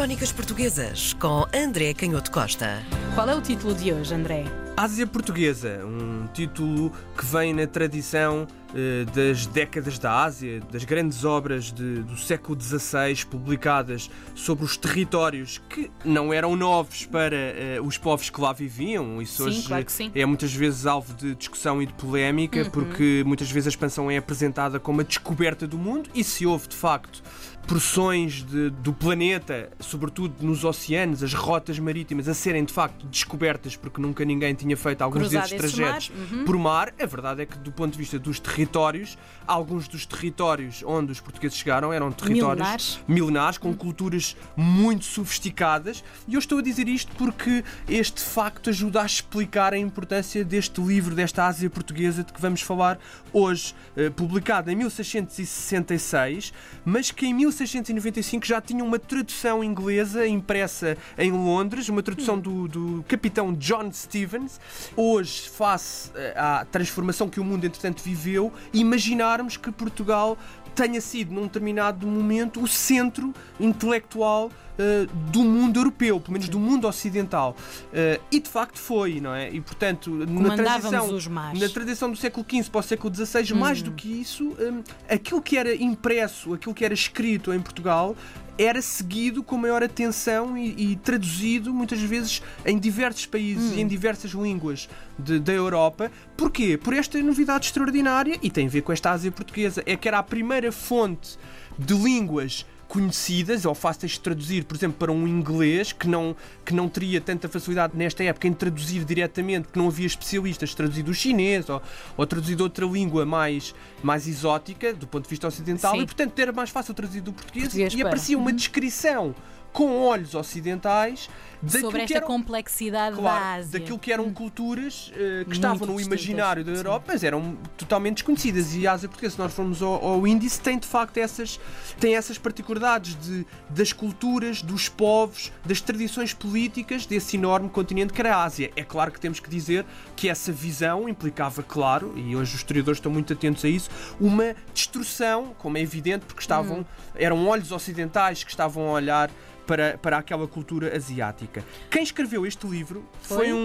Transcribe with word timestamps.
Crónicas 0.00 0.32
Portuguesas 0.32 1.12
com 1.12 1.44
André 1.54 1.92
Canhoto 1.92 2.30
Costa. 2.30 2.82
Qual 3.14 3.28
é 3.28 3.34
o 3.34 3.42
título 3.42 3.74
de 3.74 3.92
hoje, 3.92 4.14
André? 4.14 4.46
Ásia 4.76 5.06
Portuguesa, 5.06 5.80
um 5.84 6.26
título 6.32 6.90
que 7.16 7.26
vem 7.26 7.52
na 7.52 7.66
tradição 7.66 8.46
eh, 8.74 9.04
das 9.14 9.44
décadas 9.44 9.98
da 9.98 10.22
Ásia, 10.22 10.60
das 10.72 10.84
grandes 10.84 11.22
obras 11.22 11.70
de, 11.70 12.02
do 12.02 12.16
século 12.16 12.58
XVI 12.58 13.26
publicadas 13.26 14.08
sobre 14.34 14.64
os 14.64 14.78
territórios 14.78 15.60
que 15.68 15.90
não 16.02 16.32
eram 16.32 16.56
novos 16.56 17.04
para 17.04 17.36
eh, 17.36 17.78
os 17.82 17.98
povos 17.98 18.30
que 18.30 18.40
lá 18.40 18.54
viviam. 18.54 19.20
Isso 19.20 19.42
Sim, 19.44 19.50
hoje 19.50 19.66
claro 19.66 19.86
é 20.14 20.24
muitas 20.24 20.54
vezes 20.54 20.86
alvo 20.86 21.12
de 21.12 21.34
discussão 21.34 21.82
e 21.82 21.86
de 21.86 21.92
polémica, 21.92 22.62
Uhum. 22.62 22.70
porque 22.70 23.22
muitas 23.26 23.50
vezes 23.50 23.66
a 23.66 23.70
expansão 23.70 24.10
é 24.10 24.16
apresentada 24.16 24.80
como 24.80 25.02
a 25.02 25.04
descoberta 25.04 25.66
do 25.66 25.76
mundo 25.76 26.08
e 26.14 26.24
se 26.24 26.46
houve 26.46 26.68
de 26.68 26.76
facto 26.76 27.22
porções 27.66 28.42
de- 28.44 28.70
do 28.70 28.92
planeta, 28.92 29.70
sobretudo 29.78 30.34
nos 30.44 30.64
oceanos, 30.64 31.22
as 31.22 31.34
rotas 31.34 31.78
marítimas 31.78 32.26
a 32.28 32.34
serem 32.34 32.64
de 32.64 32.72
facto 32.72 33.06
descobertas 33.06 33.76
porque 33.76 34.00
nunca 34.00 34.24
ninguém 34.24 34.54
tinha 34.60 34.76
feito 34.76 35.02
alguns 35.02 35.22
Cruzado 35.22 35.42
desses 35.42 35.64
esses 35.64 35.72
trajetos 35.76 36.10
uhum. 36.10 36.44
por 36.44 36.56
mar. 36.56 36.92
A 37.00 37.06
verdade 37.06 37.42
é 37.42 37.46
que, 37.46 37.58
do 37.58 37.72
ponto 37.72 37.92
de 37.92 37.98
vista 37.98 38.18
dos 38.18 38.38
territórios, 38.38 39.16
alguns 39.46 39.88
dos 39.88 40.06
territórios 40.06 40.82
onde 40.86 41.12
os 41.12 41.20
portugueses 41.20 41.56
chegaram 41.56 41.92
eram 41.92 42.12
territórios 42.12 42.60
Milenares. 42.60 43.00
milenares, 43.06 43.58
com 43.58 43.74
culturas 43.74 44.36
muito 44.56 45.04
sofisticadas. 45.04 46.04
E 46.28 46.34
eu 46.34 46.38
estou 46.38 46.58
a 46.58 46.62
dizer 46.62 46.88
isto 46.88 47.12
porque 47.16 47.64
este 47.88 48.20
facto 48.20 48.70
ajuda 48.70 49.02
a 49.02 49.06
explicar 49.06 49.72
a 49.72 49.78
importância 49.78 50.44
deste 50.44 50.80
livro, 50.80 51.14
desta 51.14 51.46
Ásia 51.46 51.68
Portuguesa, 51.70 52.24
de 52.24 52.32
que 52.32 52.40
vamos 52.40 52.62
falar 52.62 52.98
hoje, 53.32 53.74
eh, 53.96 54.10
publicado 54.10 54.70
em 54.70 54.76
1666, 54.76 56.52
mas 56.84 57.10
que 57.10 57.26
em 57.26 57.34
1695 57.34 58.46
já 58.46 58.60
tinha 58.60 58.84
uma 58.84 58.98
tradução 58.98 59.62
inglesa 59.62 60.26
impressa 60.26 60.96
em 61.18 61.30
Londres, 61.30 61.88
uma 61.88 62.02
tradução 62.02 62.38
do, 62.38 62.68
do 62.68 63.04
capitão 63.08 63.52
John 63.54 63.92
Stevens. 63.92 64.49
Hoje, 64.96 65.48
face 65.48 66.10
eh, 66.14 66.34
à 66.36 66.64
transformação 66.64 67.28
que 67.28 67.38
o 67.38 67.44
mundo, 67.44 67.64
entretanto, 67.64 68.02
viveu, 68.02 68.52
imaginarmos 68.72 69.56
que 69.56 69.70
Portugal 69.70 70.36
tenha 70.80 71.00
sido, 71.00 71.34
num 71.34 71.42
determinado 71.42 72.06
momento, 72.06 72.62
o 72.62 72.66
centro 72.66 73.34
intelectual 73.58 74.50
eh, 74.78 75.06
do 75.30 75.40
mundo 75.40 75.78
europeu, 75.78 76.18
pelo 76.18 76.32
menos 76.32 76.48
do 76.48 76.58
mundo 76.58 76.88
ocidental. 76.88 77.54
Eh, 77.92 78.18
e 78.32 78.40
de 78.40 78.48
facto 78.48 78.78
foi, 78.78 79.20
não 79.20 79.34
é? 79.34 79.50
E 79.50 79.60
portanto, 79.60 80.10
na 80.10 80.56
transição, 80.56 81.18
na 81.54 81.68
tradição 81.68 82.10
do 82.10 82.16
século 82.16 82.46
XV 82.48 82.70
para 82.70 82.80
o 82.80 82.82
século 82.82 83.14
XVI, 83.14 83.52
mais 83.52 83.82
do 83.82 83.92
que 83.92 84.08
isso, 84.08 84.56
hum, 84.58 84.82
aquilo 85.06 85.42
que 85.42 85.58
era 85.58 85.74
impresso, 85.74 86.54
aquilo 86.54 86.74
que 86.74 86.82
era 86.82 86.94
escrito 86.94 87.52
em 87.52 87.60
Portugal, 87.60 88.16
era 88.56 88.80
seguido 88.80 89.42
com 89.42 89.56
maior 89.56 89.82
atenção 89.82 90.56
e, 90.56 90.92
e 90.92 90.96
traduzido 90.96 91.72
muitas 91.72 92.00
vezes 92.00 92.42
em 92.64 92.78
diversos 92.78 93.26
países 93.26 93.72
e 93.76 93.80
em 93.80 93.86
diversas 93.86 94.32
línguas 94.32 94.88
de- 95.20 95.38
da 95.38 95.52
Europa. 95.52 96.10
Porquê? 96.36 96.76
Por 96.76 96.94
esta 96.94 97.20
novidade 97.22 97.66
extraordinária 97.66 98.38
e 98.42 98.50
tem 98.50 98.66
a 98.66 98.70
ver 98.70 98.82
com 98.82 98.92
esta 98.92 99.10
Ásia 99.12 99.30
portuguesa. 99.30 99.82
É 99.86 99.96
que 99.96 100.08
era 100.08 100.18
a 100.18 100.22
primeira 100.22 100.72
fonte 100.72 101.38
de 101.78 101.94
línguas 101.94 102.66
conhecidas 102.88 103.64
ou 103.64 103.72
fáceis 103.72 104.12
de 104.12 104.20
traduzir, 104.20 104.64
por 104.64 104.76
exemplo, 104.76 104.96
para 104.98 105.12
um 105.12 105.24
inglês 105.28 105.92
que 105.92 106.08
não, 106.08 106.34
que 106.64 106.74
não 106.74 106.88
teria 106.88 107.20
tanta 107.20 107.48
facilidade 107.48 107.96
nesta 107.96 108.24
época 108.24 108.48
em 108.48 108.52
traduzir 108.52 109.04
diretamente, 109.04 109.68
que 109.68 109.78
não 109.78 109.86
havia 109.86 110.06
especialistas 110.08 110.74
traduzir 110.74 111.04
do 111.04 111.14
chinês 111.14 111.68
ou, 111.68 111.80
ou 112.16 112.26
traduzir 112.26 112.56
de 112.56 112.62
outra 112.64 112.84
língua 112.84 113.24
mais, 113.24 113.72
mais 114.02 114.26
exótica 114.26 114.92
do 114.92 115.06
ponto 115.06 115.22
de 115.22 115.30
vista 115.30 115.46
ocidental 115.46 115.92
Sim. 115.94 116.00
e, 116.00 116.04
portanto, 116.04 116.36
era 116.36 116.50
mais 116.52 116.70
fácil 116.70 116.92
traduzir 116.92 117.20
do 117.20 117.32
português, 117.32 117.66
Português 117.66 117.92
e 117.94 117.96
para. 117.98 118.08
aparecia 118.08 118.36
uma 118.36 118.52
descrição 118.52 119.36
com 119.72 120.00
olhos 120.02 120.34
ocidentais 120.34 121.28
daquilo 121.62 121.82
Sobre 121.82 121.98
que 121.98 122.04
esta 122.04 122.16
eram- 122.18 122.26
complexidade 122.26 123.16
da 123.16 123.22
Claro, 123.22 123.44
Ásia. 123.60 123.78
daquilo 123.78 123.98
que 123.98 124.10
eram 124.12 124.32
culturas 124.32 125.12
eh, 125.12 125.16
que 125.16 125.34
Muito 125.36 125.52
estavam 125.52 125.86
no 125.86 126.00
imaginário 126.00 126.64
da 126.64 126.72
sim. 126.72 126.78
Europa, 126.78 127.04
mas 127.08 127.22
eram 127.22 127.56
totalmente 127.76 128.14
desconhecidas. 128.14 128.74
E 128.74 128.86
a 128.86 128.92
Ásia 128.92 129.08
Portuguesa, 129.08 129.34
se 129.34 129.38
nós 129.38 129.52
formos 129.52 129.82
ao, 129.82 130.02
ao 130.04 130.26
índice, 130.26 130.58
tem 130.58 130.78
de 130.78 130.86
facto 130.88 131.18
essas, 131.18 131.60
tem 132.00 132.16
essas 132.16 132.38
particularidades 132.38 133.14
de, 133.20 133.46
das 133.68 133.92
culturas, 133.92 134.62
dos 134.62 134.88
povos, 134.88 135.52
das 135.64 135.80
tradições 135.82 136.32
políticas 136.32 137.04
desse 137.04 137.36
enorme 137.36 137.68
continente 137.68 138.12
que 138.14 138.20
era 138.22 138.34
a 138.36 138.44
Ásia. 138.44 138.70
É 138.74 138.82
claro 138.82 139.12
que 139.12 139.20
temos 139.20 139.38
que 139.38 139.50
dizer 139.50 139.84
que 140.16 140.28
essa 140.30 140.50
visão 140.50 141.08
implicava, 141.08 141.62
claro, 141.62 142.14
e 142.16 142.34
hoje 142.34 142.54
os 142.54 142.60
historiadores 142.60 142.96
estão 142.98 143.12
muito 143.12 143.32
atentos 143.34 143.64
a 143.64 143.68
isso, 143.68 143.90
uma 144.18 144.56
destrução, 144.72 145.54
como 145.58 145.76
é 145.76 145.82
evidente, 145.82 146.24
porque 146.26 146.40
estavam, 146.40 146.78
Hum. 146.80 146.84
eram 147.14 147.46
olhos 147.46 147.70
ocidentais 147.70 148.42
que 148.42 148.50
estavam 148.50 148.88
a 148.88 148.92
olhar 148.92 149.30
para, 149.70 149.96
para 149.98 150.18
aquela 150.18 150.48
cultura 150.48 150.96
asiática. 150.96 151.64
Quem 151.88 152.02
escreveu 152.02 152.44
este 152.44 152.66
livro 152.66 153.04
foi, 153.22 153.36
Foi? 153.36 153.52
um- 153.52 153.56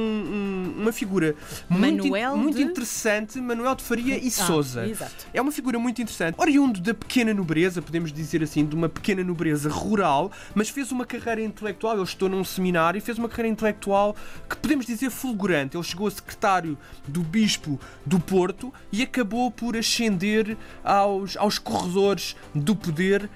um- 0.77 0.81
uma 0.83 0.91
figura 0.91 1.33
muito, 1.67 2.03
Manuel 2.03 2.37
muito 2.37 2.57
de- 2.57 2.61
interessante, 2.63 3.41
Manuel 3.41 3.73
de 3.73 3.81
Faria 3.81 4.15
e 4.23 4.27
Ah, 4.27 4.31
Souza. 4.31 4.85
exato. 4.87 5.25
É 5.33 5.41
uma 5.41 5.51
figura 5.51 5.79
muito 5.79 5.99
interessante, 5.99 6.35
oriundo 6.37 6.79
da 6.79 6.93
pequena 6.93 7.33
nobreza, 7.33 7.81
podemos 7.81 8.13
dizer 8.13 8.43
assim, 8.43 8.63
de 8.63 8.75
uma 8.75 8.87
pequena 8.87 9.23
nobreza 9.23 9.67
rural, 9.67 10.31
mas 10.53 10.69
fez 10.69 10.91
uma 10.91 11.07
carreira 11.07 11.41
intelectual. 11.41 11.95
Ele 11.95 12.03
estudou 12.03 12.29
num 12.29 12.43
seminário 12.43 12.99
e 12.99 13.01
fez 13.01 13.17
uma 13.17 13.27
carreira 13.27 13.49
intelectual 13.49 14.15
que 14.47 14.57
podemos 14.57 14.85
dizer 14.85 15.09
fulgurante. 15.09 15.75
Ele 15.75 15.83
chegou 15.83 16.05
a 16.05 16.11
secretário 16.11 16.77
do 17.07 17.21
Bispo 17.21 17.79
do 18.05 18.19
Porto 18.19 18.71
e 18.91 19.01
acabou 19.01 19.49
por 19.49 19.75
ascender 19.75 20.55
aos, 20.83 21.35
aos 21.37 21.57
corredores 21.57 22.35
do 22.53 22.75
poder 22.75 23.27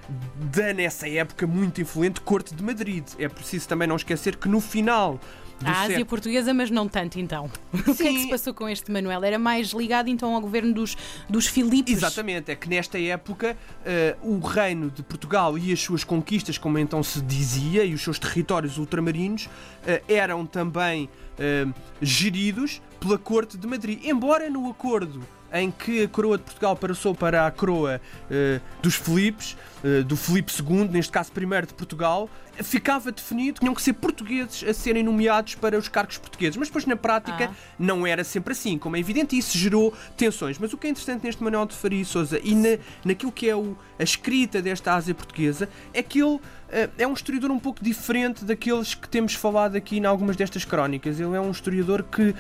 da, 0.56 0.72
nessa 0.72 1.10
época, 1.10 1.48
muito 1.48 1.82
influente 1.82 2.22
Corte 2.22 2.54
de 2.60 2.66
Madrid. 2.66 3.04
É 3.18 3.28
preciso 3.28 3.68
também 3.68 3.88
não 3.88 3.96
esquecer 3.96 4.36
que 4.36 4.48
no 4.48 4.62
final. 4.62 5.20
A 5.64 5.82
Ásia 5.82 6.06
portuguesa, 6.06 6.54
mas 6.54 6.72
não 6.72 6.88
tanto 6.88 7.20
então. 7.20 7.52
O 7.74 7.84
que 7.84 7.90
é 7.90 7.94
que 7.94 8.14
Sim. 8.14 8.24
se 8.24 8.30
passou 8.30 8.54
com 8.54 8.70
este 8.70 8.90
Manuel? 8.90 9.24
Era 9.26 9.38
mais 9.38 9.72
ligado 9.72 10.08
então 10.08 10.34
ao 10.34 10.40
governo 10.40 10.74
dos, 10.74 10.96
dos 11.30 11.48
Filipos? 11.48 11.92
Exatamente, 11.92 12.52
é 12.52 12.56
que 12.56 12.70
nesta 12.70 12.98
época 12.98 13.58
eh, 13.86 14.16
o 14.22 14.40
reino 14.40 14.90
de 14.90 15.04
Portugal 15.04 15.58
e 15.58 15.74
as 15.74 15.82
suas 15.82 16.06
conquistas, 16.06 16.58
como 16.58 16.80
então 16.80 17.04
se 17.04 17.20
dizia, 17.22 17.84
e 17.84 17.94
os 17.94 18.02
seus 18.02 18.18
territórios 18.18 18.78
ultramarinos 18.78 19.50
eh, 19.86 20.02
eram 20.08 20.46
também 20.46 21.10
eh, 21.38 21.68
geridos 22.02 22.82
pela 22.98 23.18
Corte 23.18 23.58
de 23.58 23.68
Madrid. 23.68 24.00
Embora 24.06 24.50
no 24.50 24.70
acordo 24.70 25.22
em 25.52 25.72
que 25.72 26.04
a 26.04 26.08
coroa 26.08 26.38
de 26.38 26.44
Portugal 26.44 26.76
passou 26.76 27.16
para 27.16 27.46
a 27.46 27.52
coroa 27.52 28.00
eh, 28.30 28.60
dos 28.82 28.96
Filipes, 28.96 29.58
eh, 29.84 30.04
do 30.04 30.16
Filipe 30.16 30.52
II, 30.52 30.88
neste 30.90 31.12
caso 31.12 31.32
primeiro 31.32 31.68
de 31.68 31.74
Portugal, 31.74 32.30
ficava 32.64 33.12
definido 33.12 33.56
que 33.56 33.60
tinham 33.62 33.74
que 33.74 33.82
ser 33.82 33.94
portugueses 33.94 34.64
a 34.68 34.74
serem 34.74 35.04
nomeados 35.04 35.56
para 35.56 35.78
os 35.78 35.88
cargos 35.88 36.18
portugueses. 36.18 36.58
Mas 36.58 36.68
depois 36.68 36.86
na 36.86 36.96
prática 36.96 37.50
Ah. 37.52 37.56
não 37.78 38.06
era 38.06 38.24
sempre 38.24 38.52
assim, 38.54 38.78
como 38.78 38.96
é 38.96 39.00
evidente, 39.00 39.36
e 39.36 39.40
isso 39.40 39.58
gerou 39.58 39.94
tensões. 40.18 40.58
Mas 40.58 40.74
o 40.74 40.78
que 40.78 40.88
é 40.88 40.90
interessante 40.90 41.24
neste 41.24 41.44
Manuel 41.44 41.66
de 41.66 41.76
Faria 41.76 42.02
e 42.02 42.06
Souza 42.06 42.40
e 42.44 42.54
na, 42.56 42.78
naquilo 43.06 43.32
que 43.32 43.50
é 43.50 43.56
o- 43.56 43.78
a 43.98 44.04
escrita 44.04 44.62
desta 44.62 44.94
Ásia 44.94 45.14
portuguesa 45.16 45.70
é 45.94 46.02
que 46.04 46.22
ele 46.22 46.40
eh, 46.72 46.88
é 47.00 47.08
um 47.08 47.14
historiador 47.14 47.50
um 47.50 47.58
pouco 47.58 47.84
diferente 47.84 48.46
daqueles 48.46 48.94
que 48.94 49.10
temos 49.10 49.34
falado 49.34 49.76
aqui 49.76 49.98
em 49.98 50.06
algumas 50.06 50.36
destas 50.36 50.64
crónicas. 50.64 51.20
Ele 51.20 51.36
é 51.36 51.42
um 51.42 51.50
historiador 51.50 52.04
que, 52.04 52.36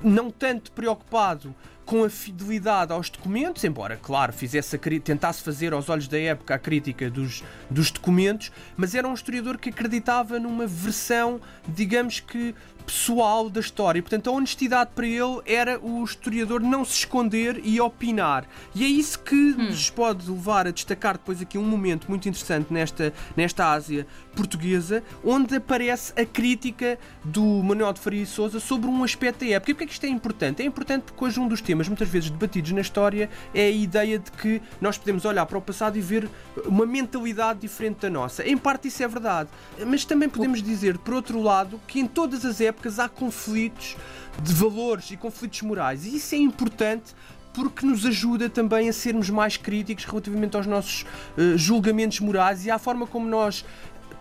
não 0.00 0.30
tanto 0.30 0.70
preocupado 0.70 1.52
com 1.84 2.04
a 2.04 2.10
fidelidade 2.10 2.92
aos 2.92 3.10
documentos, 3.10 3.64
embora, 3.64 3.98
claro, 4.00 4.32
fizesse 4.32 4.78
tentasse 5.00 5.42
fazer 5.42 5.72
aos 5.72 5.88
olhos 5.88 6.08
da 6.08 6.18
época 6.18 6.54
a 6.54 6.58
crítica 6.58 7.10
dos, 7.10 7.42
dos 7.70 7.90
documentos, 7.90 8.50
mas 8.76 8.94
era 8.94 9.06
um 9.06 9.14
historiador 9.14 9.58
que 9.58 9.70
acreditava 9.70 10.38
numa 10.38 10.66
versão, 10.66 11.40
digamos 11.68 12.20
que 12.20 12.54
pessoal 12.82 13.48
da 13.48 13.60
história. 13.60 13.98
E, 13.98 14.02
portanto, 14.02 14.28
a 14.28 14.32
honestidade 14.32 14.90
para 14.94 15.06
ele 15.06 15.40
era 15.46 15.78
o 15.80 16.04
historiador 16.04 16.60
não 16.60 16.84
se 16.84 16.98
esconder 16.98 17.60
e 17.64 17.80
opinar. 17.80 18.44
E 18.74 18.84
é 18.84 18.88
isso 18.88 19.18
que 19.20 19.34
nos 19.34 19.88
pode 19.88 20.28
levar 20.30 20.66
a 20.66 20.70
destacar 20.70 21.14
depois 21.14 21.40
aqui 21.40 21.56
um 21.56 21.64
momento 21.64 22.08
muito 22.08 22.28
interessante 22.28 22.72
nesta, 22.72 23.12
nesta 23.36 23.72
Ásia 23.72 24.06
portuguesa, 24.34 25.02
onde 25.24 25.56
aparece 25.56 26.12
a 26.20 26.24
crítica 26.24 26.98
do 27.24 27.42
Manuel 27.42 27.92
de 27.92 28.00
Faria 28.00 28.22
e 28.22 28.26
Souza 28.26 28.58
sobre 28.60 28.88
um 28.88 29.04
aspecto 29.04 29.44
da 29.44 29.52
época. 29.52 29.70
E 29.70 29.74
porquê 29.74 29.84
é 29.84 29.86
que 29.86 29.92
isto 29.92 30.04
é 30.04 30.08
importante? 30.08 30.62
É 30.62 30.64
importante 30.64 31.04
porque 31.04 31.24
hoje 31.24 31.40
um 31.40 31.48
dos 31.48 31.60
temas 31.60 31.81
muitas 31.88 32.08
vezes 32.08 32.30
debatidos 32.30 32.72
na 32.72 32.80
história 32.80 33.28
é 33.54 33.66
a 33.66 33.70
ideia 33.70 34.18
de 34.18 34.30
que 34.32 34.60
nós 34.80 34.98
podemos 34.98 35.24
olhar 35.24 35.46
para 35.46 35.58
o 35.58 35.62
passado 35.62 35.96
e 35.96 36.00
ver 36.00 36.28
uma 36.64 36.86
mentalidade 36.86 37.60
diferente 37.60 38.00
da 38.00 38.10
nossa. 38.10 38.46
Em 38.46 38.56
parte 38.56 38.88
isso 38.88 39.02
é 39.02 39.08
verdade, 39.08 39.50
mas 39.86 40.04
também 40.04 40.28
podemos 40.28 40.62
dizer, 40.62 40.98
por 40.98 41.14
outro 41.14 41.40
lado, 41.40 41.80
que 41.86 42.00
em 42.00 42.06
todas 42.06 42.44
as 42.44 42.60
épocas 42.60 42.98
há 42.98 43.08
conflitos 43.08 43.96
de 44.42 44.52
valores 44.52 45.10
e 45.10 45.16
conflitos 45.16 45.62
morais. 45.62 46.04
E 46.04 46.16
isso 46.16 46.34
é 46.34 46.38
importante 46.38 47.14
porque 47.52 47.84
nos 47.84 48.06
ajuda 48.06 48.48
também 48.48 48.88
a 48.88 48.92
sermos 48.92 49.28
mais 49.28 49.56
críticos 49.56 50.04
relativamente 50.04 50.56
aos 50.56 50.66
nossos 50.66 51.04
eh, 51.36 51.56
julgamentos 51.56 52.20
morais 52.20 52.64
e 52.64 52.70
à 52.70 52.78
forma 52.78 53.06
como 53.06 53.26
nós 53.26 53.64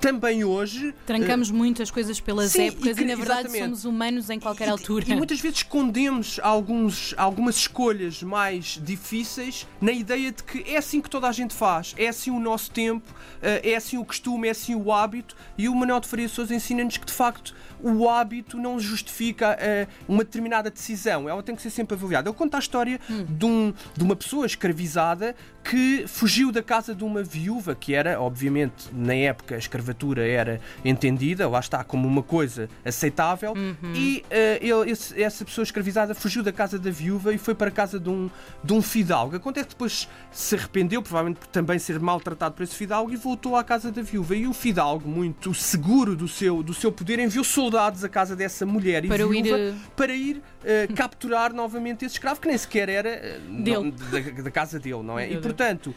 também 0.01 0.44
hoje. 0.44 0.94
Trancamos 1.06 1.51
uh, 1.51 1.53
muitas 1.53 1.92
coisas 1.92 2.19
pelas 2.19 2.51
sim, 2.51 2.69
épocas 2.69 2.98
e, 2.98 3.01
e, 3.01 3.06
na 3.06 3.15
verdade 3.15 3.42
exatamente. 3.42 3.63
somos 3.63 3.86
humanos 3.86 4.30
em 4.30 4.39
qualquer 4.39 4.68
e, 4.68 4.71
altura. 4.71 5.06
E 5.07 5.15
muitas 5.15 5.39
vezes 5.39 5.59
escondemos 5.59 6.39
alguns, 6.42 7.13
algumas 7.15 7.56
escolhas 7.56 8.24
mais 8.24 8.80
difíceis 8.83 9.68
na 9.80 9.92
ideia 9.92 10.31
de 10.31 10.44
que 10.44 10.63
é 10.68 10.77
assim 10.77 11.00
que 11.00 11.09
toda 11.09 11.30
a 11.30 11.31
gente 11.31 11.53
faz, 11.53 11.94
é 11.98 12.07
assim 12.07 12.31
o 12.31 12.39
nosso 12.39 12.71
tempo, 12.71 13.09
uh, 13.12 13.62
é 13.63 13.75
assim 13.75 13.98
o 13.98 14.03
costume, 14.03 14.48
é 14.48 14.51
assim 14.51 14.74
o 14.74 14.92
hábito. 14.92 15.36
E 15.57 15.69
o 15.69 15.75
Manuel 15.75 16.00
de 16.00 16.07
Faria 16.07 16.27
Souza 16.27 16.54
ensina-nos 16.56 16.97
que 16.97 17.06
de 17.06 17.13
facto 17.13 17.56
o 17.83 18.09
hábito 18.09 18.57
não 18.57 18.80
justifica 18.80 19.57
uh, 19.57 19.92
uma 20.07 20.24
determinada 20.24 20.69
decisão, 20.69 21.30
ela 21.30 21.44
tem 21.44 21.56
que 21.56 21.62
ser 21.62 21.69
sempre 21.69 21.95
avaliada. 21.95 22.30
Ele 22.30 22.38
conta 22.38 22.57
a 22.57 22.59
história 22.59 23.00
hum. 23.09 23.25
de, 23.30 23.45
um, 23.45 23.74
de 23.95 24.04
uma 24.04 24.15
pessoa 24.15 24.45
escravizada 24.45 25.36
que 25.63 26.06
fugiu 26.07 26.51
da 26.51 26.63
casa 26.63 26.95
de 26.95 27.04
uma 27.04 27.21
viúva, 27.24 27.75
que 27.75 27.94
era, 27.94 28.19
obviamente, 28.19 28.89
na 28.92 29.13
época 29.13 29.56
a 29.56 29.57
escravatura 29.91 30.27
era 30.27 30.59
entendida, 30.83 31.47
lá 31.47 31.59
está, 31.59 31.83
como 31.83 32.07
uma 32.07 32.23
coisa 32.23 32.69
aceitável, 32.83 33.53
uhum. 33.53 33.93
e 33.93 34.23
uh, 34.25 34.81
ele, 34.81 34.91
esse, 34.91 35.21
essa 35.21 35.45
pessoa 35.45 35.63
escravizada 35.63 36.15
fugiu 36.15 36.41
da 36.41 36.51
casa 36.51 36.79
da 36.79 36.89
viúva 36.89 37.33
e 37.33 37.38
foi 37.38 37.53
para 37.53 37.67
a 37.67 37.71
casa 37.71 37.99
de 37.99 38.09
um, 38.09 38.29
de 38.63 38.73
um 38.73 38.81
fidalgo. 38.81 39.35
Acontece 39.35 39.67
que 39.67 39.73
depois 39.73 40.09
se 40.31 40.55
arrependeu, 40.55 41.01
provavelmente 41.01 41.39
por 41.39 41.47
também 41.47 41.77
ser 41.77 41.99
maltratado 41.99 42.55
por 42.55 42.63
esse 42.63 42.75
fidalgo, 42.75 43.11
e 43.11 43.15
voltou 43.15 43.55
à 43.55 43.63
casa 43.63 43.91
da 43.91 44.01
viúva. 44.01 44.35
E 44.35 44.47
o 44.47 44.53
fidalgo, 44.53 45.07
muito 45.07 45.53
seguro 45.53 46.15
do 46.15 46.27
seu, 46.27 46.63
do 46.63 46.73
seu 46.73 46.91
poder, 46.91 47.19
enviou 47.19 47.44
soldados 47.44 48.03
à 48.03 48.09
casa 48.09 48.35
dessa 48.35 48.65
mulher 48.65 49.05
e 49.05 49.07
para 49.07 49.27
viúva 49.27 49.35
ir, 49.35 49.73
uh... 49.73 49.75
para 49.95 50.13
ir 50.13 50.37
uh, 50.37 50.94
capturar 50.95 51.53
novamente 51.53 52.05
esse 52.05 52.15
escravo, 52.15 52.39
que 52.39 52.47
nem 52.47 52.57
sequer 52.57 52.89
era 52.89 53.39
dele. 53.47 53.91
da, 53.91 54.44
da, 54.44 54.51
casa 54.51 54.79
dele, 54.79 55.03
não 55.03 55.17
é? 55.17 55.31
e 55.31 55.37
portanto, 55.39 55.94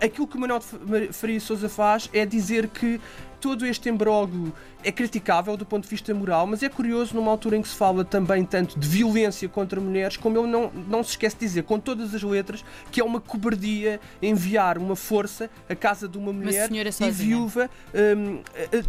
aquilo 0.00 0.26
que 0.26 0.36
o 0.36 0.40
Manuel 0.40 0.60
Faria 1.12 1.40
Souza 1.40 1.68
faz 1.68 2.08
é 2.12 2.24
dizer 2.26 2.68
que 2.68 3.00
todo 3.44 3.66
este 3.66 3.90
embróglio 3.90 4.54
é 4.82 4.90
criticável 4.90 5.54
do 5.54 5.66
ponto 5.66 5.84
de 5.84 5.90
vista 5.90 6.14
moral, 6.14 6.46
mas 6.46 6.62
é 6.62 6.68
curioso 6.70 7.14
numa 7.14 7.30
altura 7.30 7.58
em 7.58 7.62
que 7.62 7.68
se 7.68 7.76
fala 7.76 8.02
também 8.02 8.42
tanto 8.42 8.78
de 8.78 8.88
violência 8.88 9.46
contra 9.50 9.78
mulheres, 9.78 10.16
como 10.16 10.38
ele 10.38 10.46
não, 10.46 10.70
não 10.88 11.04
se 11.04 11.10
esquece 11.10 11.36
de 11.36 11.40
dizer 11.40 11.64
com 11.64 11.78
todas 11.78 12.14
as 12.14 12.22
letras 12.22 12.64
que 12.90 13.02
é 13.02 13.04
uma 13.04 13.20
cobardia 13.20 14.00
enviar 14.22 14.78
uma 14.78 14.96
força 14.96 15.50
à 15.68 15.74
casa 15.74 16.08
de 16.08 16.16
uma 16.16 16.32
mulher 16.32 16.70
uma 16.70 17.06
e 17.06 17.10
viúva 17.10 17.68
um, 17.94 18.40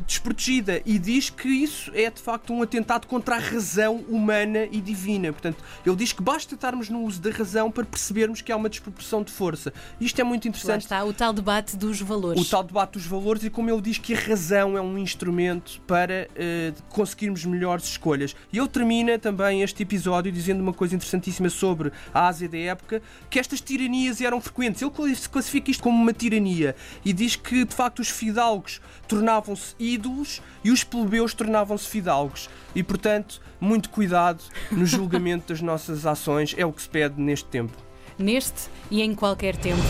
desprotegida 0.07 0.81
e 0.85 0.97
diz 0.97 1.29
que 1.29 1.49
isso 1.49 1.91
é 1.93 2.09
de 2.09 2.21
facto 2.21 2.53
um 2.53 2.61
atentado 2.61 3.07
contra 3.07 3.35
a 3.35 3.39
razão 3.39 4.05
humana 4.07 4.69
e 4.71 4.79
divina. 4.79 5.33
Portanto, 5.33 5.61
ele 5.85 5.97
diz 5.97 6.13
que 6.13 6.23
basta 6.23 6.55
estarmos 6.55 6.87
no 6.89 7.01
uso 7.01 7.21
da 7.21 7.29
razão 7.29 7.69
para 7.69 7.83
percebermos 7.83 8.41
que 8.41 8.53
há 8.53 8.55
uma 8.55 8.69
desproporção 8.69 9.21
de 9.21 9.33
força. 9.33 9.73
Isto 9.99 10.21
é 10.21 10.23
muito 10.23 10.47
interessante. 10.47 10.69
Lá 10.69 10.77
está 10.77 11.03
o 11.03 11.11
tal 11.11 11.33
debate 11.33 11.75
dos 11.75 11.99
valores. 11.99 12.41
O 12.41 12.49
tal 12.49 12.63
debate 12.63 12.93
dos 12.93 13.05
valores 13.05 13.43
e 13.43 13.49
como 13.49 13.69
ele 13.69 13.81
diz 13.81 13.97
que 13.97 14.13
a 14.13 14.17
razão 14.17 14.44
razão 14.45 14.77
é 14.77 14.81
um 14.81 14.95
instrumento 14.97 15.81
para 15.87 16.27
uh, 16.31 16.83
conseguirmos 16.89 17.43
melhores 17.45 17.85
escolhas. 17.85 18.35
E 18.53 18.59
ele 18.59 18.67
termina 18.67 19.17
também 19.17 19.63
este 19.63 19.81
episódio 19.81 20.31
dizendo 20.31 20.61
uma 20.61 20.73
coisa 20.73 20.95
interessantíssima 20.95 21.49
sobre 21.49 21.91
a 22.13 22.27
Ásia 22.27 22.47
da 22.47 22.57
época, 22.57 23.01
que 23.27 23.39
estas 23.39 23.59
tiranias 23.59 24.21
eram 24.21 24.39
frequentes. 24.39 24.81
Ele 24.83 24.91
classifica 25.31 25.71
isto 25.71 25.81
como 25.81 25.99
uma 25.99 26.13
tirania 26.13 26.75
e 27.03 27.11
diz 27.11 27.35
que, 27.35 27.65
de 27.65 27.73
facto, 27.73 27.99
os 27.99 28.09
fidalgos 28.09 28.79
tornavam-se 29.07 29.73
ídolos 29.79 30.41
e 30.63 30.69
os 30.69 30.83
plebeus 30.83 31.33
tornavam-se 31.33 31.87
fidalgos. 31.87 32.47
E, 32.75 32.83
portanto, 32.83 33.41
muito 33.59 33.89
cuidado 33.89 34.43
no 34.71 34.85
julgamento 34.85 35.47
das 35.53 35.61
nossas 35.61 36.05
ações, 36.05 36.53
é 36.55 36.65
o 36.65 36.71
que 36.71 36.83
se 36.83 36.89
pede 36.89 37.19
neste 37.19 37.49
tempo. 37.49 37.73
Neste 38.19 38.69
e 38.91 39.01
em 39.01 39.15
qualquer 39.15 39.55
tempo. 39.55 39.81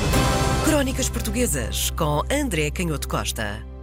Crónicas 0.64 1.10
Portuguesas 1.10 1.92
com 1.92 2.22
André 2.32 2.72
Canhoto 2.72 3.08
Costa. 3.08 3.75